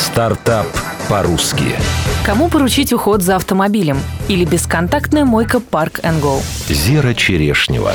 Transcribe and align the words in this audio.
Стартап 0.00 0.66
по-русски. 1.10 1.76
Кому 2.24 2.48
поручить 2.48 2.90
уход 2.90 3.22
за 3.22 3.36
автомобилем? 3.36 3.98
Или 4.28 4.46
бесконтактная 4.46 5.26
мойка 5.26 5.58
Park 5.58 6.00
Go? 6.22 6.40
Зера 6.68 7.12
Черешнева. 7.12 7.92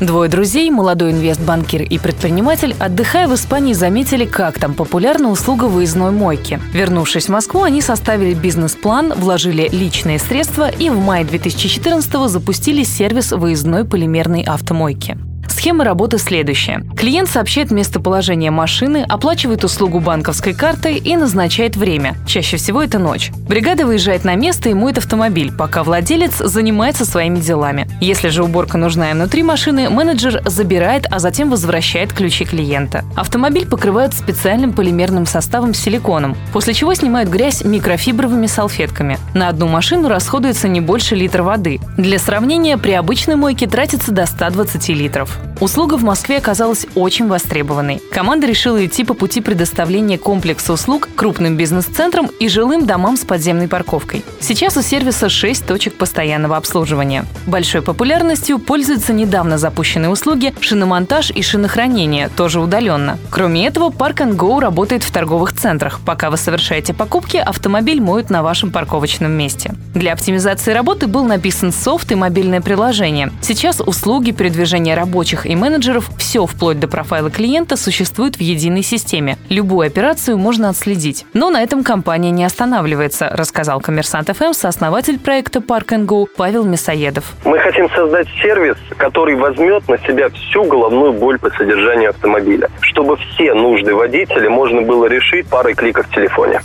Двое 0.00 0.28
друзей, 0.28 0.68
молодой 0.70 1.12
инвестбанкир 1.12 1.82
и 1.82 1.98
предприниматель, 1.98 2.74
отдыхая 2.80 3.28
в 3.28 3.34
Испании, 3.36 3.72
заметили, 3.72 4.24
как 4.24 4.58
там 4.58 4.74
популярна 4.74 5.30
услуга 5.30 5.66
выездной 5.66 6.10
мойки. 6.10 6.60
Вернувшись 6.72 7.26
в 7.26 7.28
Москву, 7.28 7.62
они 7.62 7.80
составили 7.80 8.34
бизнес-план, 8.34 9.12
вложили 9.16 9.68
личные 9.70 10.18
средства 10.18 10.68
и 10.68 10.90
в 10.90 10.98
мае 10.98 11.24
2014 11.24 12.28
запустили 12.28 12.82
сервис 12.82 13.30
выездной 13.30 13.84
полимерной 13.84 14.42
автомойки. 14.42 15.16
Схема 15.64 15.82
работы 15.82 16.18
следующая. 16.18 16.84
Клиент 16.94 17.26
сообщает 17.26 17.70
местоположение 17.70 18.50
машины, 18.50 19.02
оплачивает 19.08 19.64
услугу 19.64 19.98
банковской 19.98 20.52
картой 20.52 20.98
и 20.98 21.16
назначает 21.16 21.74
время. 21.74 22.16
Чаще 22.26 22.58
всего 22.58 22.82
это 22.82 22.98
ночь. 22.98 23.30
Бригада 23.48 23.86
выезжает 23.86 24.24
на 24.24 24.34
место 24.34 24.68
и 24.68 24.74
моет 24.74 24.98
автомобиль, 24.98 25.50
пока 25.50 25.82
владелец 25.82 26.36
занимается 26.36 27.06
своими 27.06 27.38
делами. 27.38 27.88
Если 28.02 28.28
же 28.28 28.44
уборка 28.44 28.76
нужна 28.76 29.12
внутри 29.12 29.42
машины, 29.42 29.88
менеджер 29.88 30.42
забирает, 30.44 31.06
а 31.10 31.18
затем 31.18 31.48
возвращает 31.48 32.12
ключи 32.12 32.44
клиента. 32.44 33.02
Автомобиль 33.16 33.66
покрывают 33.66 34.12
специальным 34.12 34.74
полимерным 34.74 35.24
составом 35.24 35.72
силиконом, 35.72 36.36
после 36.52 36.74
чего 36.74 36.92
снимают 36.92 37.30
грязь 37.30 37.64
микрофибровыми 37.64 38.48
салфетками. 38.48 39.16
На 39.32 39.48
одну 39.48 39.66
машину 39.68 40.10
расходуется 40.10 40.68
не 40.68 40.82
больше 40.82 41.14
литра 41.14 41.42
воды. 41.42 41.80
Для 41.96 42.18
сравнения, 42.18 42.76
при 42.76 42.92
обычной 42.92 43.36
мойке 43.36 43.66
тратится 43.66 44.12
до 44.12 44.26
120 44.26 44.90
литров. 44.90 45.40
Услуга 45.60 45.96
в 45.96 46.02
Москве 46.02 46.38
оказалась 46.38 46.86
очень 46.94 47.28
востребованной. 47.28 48.00
Команда 48.10 48.46
решила 48.46 48.84
идти 48.84 49.04
по 49.04 49.14
пути 49.14 49.40
предоставления 49.40 50.18
комплекса 50.18 50.72
услуг 50.72 51.08
крупным 51.14 51.56
бизнес-центрам 51.56 52.28
и 52.40 52.48
жилым 52.48 52.86
домам 52.86 53.16
с 53.16 53.20
подземной 53.20 53.68
парковкой. 53.68 54.24
Сейчас 54.40 54.76
у 54.76 54.82
сервиса 54.82 55.28
6 55.28 55.64
точек 55.64 55.94
постоянного 55.94 56.56
обслуживания. 56.56 57.24
Большой 57.46 57.82
популярностью 57.82 58.58
пользуются 58.58 59.12
недавно 59.12 59.56
запущенные 59.56 60.10
услуги 60.10 60.52
шиномонтаж 60.60 61.30
и 61.30 61.42
шинохранение, 61.42 62.28
тоже 62.28 62.60
удаленно. 62.60 63.18
Кроме 63.30 63.66
этого, 63.66 63.90
Park 63.90 64.16
and 64.16 64.36
Go 64.36 64.60
работает 64.60 65.04
в 65.04 65.12
торговых 65.12 65.52
центрах. 65.52 66.00
Пока 66.04 66.30
вы 66.30 66.36
совершаете 66.36 66.94
покупки, 66.94 67.36
автомобиль 67.36 68.00
моют 68.00 68.28
на 68.28 68.42
вашем 68.42 68.70
парковочном 68.70 69.30
месте. 69.30 69.74
Для 69.94 70.12
оптимизации 70.12 70.72
работы 70.72 71.06
был 71.06 71.24
написан 71.24 71.72
софт 71.72 72.10
и 72.10 72.16
мобильное 72.16 72.60
приложение. 72.60 73.30
Сейчас 73.40 73.80
услуги 73.80 74.32
передвижения 74.32 74.96
рабочих 74.96 75.43
и 75.46 75.56
менеджеров 75.56 76.10
все 76.18 76.46
вплоть 76.46 76.80
до 76.80 76.88
профайла 76.88 77.30
клиента 77.30 77.76
существует 77.76 78.36
в 78.36 78.40
единой 78.40 78.82
системе. 78.82 79.36
Любую 79.48 79.86
операцию 79.86 80.38
можно 80.38 80.68
отследить. 80.68 81.26
Но 81.34 81.50
на 81.50 81.62
этом 81.62 81.84
компания 81.84 82.30
не 82.30 82.44
останавливается, 82.44 83.28
рассказал 83.30 83.80
коммерсант 83.80 84.30
ФМ 84.36 84.52
сооснователь 84.52 85.18
проекта 85.18 85.60
Park 85.60 85.88
and 85.88 86.06
Go 86.06 86.26
Павел 86.36 86.64
Мясоедов. 86.64 87.34
Мы 87.44 87.58
хотим 87.58 87.90
создать 87.90 88.28
сервис, 88.42 88.76
который 88.96 89.34
возьмет 89.36 89.88
на 89.88 89.98
себя 89.98 90.28
всю 90.30 90.64
головную 90.64 91.12
боль 91.12 91.38
по 91.38 91.50
содержанию 91.50 92.10
автомобиля, 92.10 92.70
чтобы 92.80 93.16
все 93.16 93.54
нужды 93.54 93.94
водителя 93.94 94.50
можно 94.50 94.82
было 94.82 95.06
решить 95.06 95.46
парой 95.46 95.74
кликов 95.74 96.06
в 96.06 96.14
телефоне. 96.14 96.60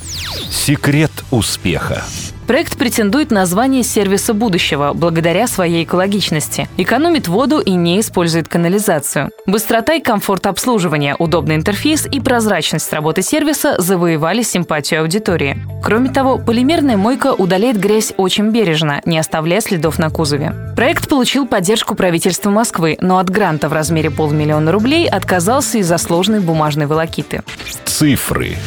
Секрет 0.50 1.12
успеха. 1.32 2.04
Проект 2.50 2.80
претендует 2.80 3.30
на 3.30 3.46
звание 3.46 3.84
сервиса 3.84 4.34
будущего 4.34 4.94
благодаря 4.96 5.46
своей 5.46 5.84
экологичности. 5.84 6.68
Экономит 6.78 7.28
воду 7.28 7.60
и 7.60 7.74
не 7.74 8.00
использует 8.00 8.48
канализацию. 8.48 9.30
Быстрота 9.46 9.94
и 9.94 10.02
комфорт 10.02 10.48
обслуживания, 10.48 11.16
удобный 11.20 11.58
интерфейс 11.58 12.08
и 12.12 12.20
прозрачность 12.20 12.92
работы 12.92 13.22
сервиса 13.22 13.80
завоевали 13.80 14.42
симпатию 14.42 15.02
аудитории. 15.02 15.64
Кроме 15.84 16.10
того, 16.10 16.40
полимерная 16.40 16.98
мойка 16.98 17.36
удаляет 17.36 17.80
грязь 17.80 18.14
очень 18.18 18.50
бережно, 18.50 19.04
не 19.06 19.20
оставляя 19.20 19.62
следов 19.62 20.00
на 20.00 20.10
кузове. 20.10 20.52
Проект 20.76 21.08
получил 21.08 21.46
поддержку 21.46 21.94
правительства 21.94 22.50
Москвы, 22.50 22.98
но 23.00 23.20
от 23.20 23.30
гранта 23.30 23.70
в 23.70 23.74
размере 23.74 24.10
полмиллиона 24.10 24.72
рублей 24.72 25.08
отказался 25.08 25.78
из-за 25.78 26.00
сложной 26.00 26.40
бумажной 26.40 26.88
волокиты. 26.88 27.44
Цифры. 27.86 28.58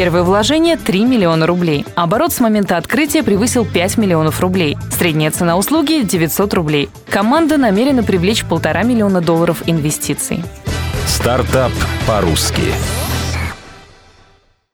Первое 0.00 0.22
вложение– 0.22 0.76
3 0.78 1.04
миллиона 1.04 1.46
рублей. 1.46 1.84
Оборот 1.94 2.32
с 2.32 2.40
момента 2.40 2.78
открытия 2.78 3.22
превысил 3.22 3.66
5 3.66 3.98
миллионов 3.98 4.40
рублей. 4.40 4.78
Средняя 4.90 5.30
цена 5.30 5.58
услуги– 5.58 6.00
900 6.02 6.54
рублей. 6.54 6.88
Команда 7.10 7.58
намерена 7.58 8.02
привлечь 8.02 8.46
полтора 8.46 8.82
миллиона 8.82 9.20
долларов 9.20 9.62
инвестиций. 9.66 10.42
Стартап 11.06 11.72
по-русски. 12.06 12.62